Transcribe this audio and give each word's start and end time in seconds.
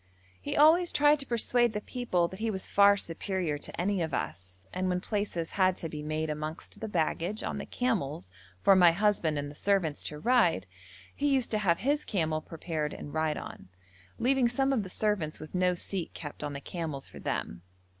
He 0.41 0.57
always 0.57 0.91
tried 0.91 1.19
to 1.19 1.27
persuade 1.27 1.73
the 1.73 1.79
people 1.79 2.27
that 2.27 2.39
he 2.39 2.49
was 2.49 2.65
far 2.67 2.97
superior 2.97 3.59
to 3.59 3.79
any 3.79 4.01
of 4.01 4.15
us, 4.15 4.65
and 4.73 4.89
when 4.89 4.99
places 4.99 5.51
had 5.51 5.75
to 5.75 5.89
be 5.89 6.01
made 6.01 6.27
amongst 6.27 6.79
the 6.79 6.87
baggage 6.87 7.43
on 7.43 7.59
the 7.59 7.67
camels 7.67 8.31
for 8.63 8.75
my 8.75 8.93
husband 8.93 9.37
and 9.37 9.51
the 9.51 9.53
servants 9.53 10.01
to 10.05 10.17
ride, 10.17 10.65
he 11.15 11.27
used 11.27 11.51
to 11.51 11.59
have 11.59 11.81
his 11.81 12.03
camel 12.03 12.41
prepared 12.41 12.95
and 12.95 13.13
ride 13.13 13.37
on, 13.37 13.69
leaving 14.17 14.49
some 14.49 14.73
of 14.73 14.81
the 14.81 14.89
servants 14.89 15.39
with 15.39 15.53
no 15.53 15.75
seat 15.75 16.15
kept 16.15 16.43
on 16.43 16.53
the 16.53 16.61
camels 16.61 17.05
for 17.05 17.19
them. 17.19 17.61